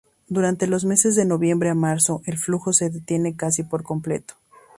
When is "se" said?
2.73-2.89